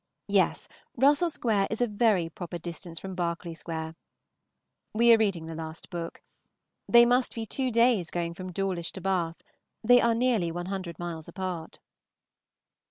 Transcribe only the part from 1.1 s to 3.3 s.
Square is a very proper distance from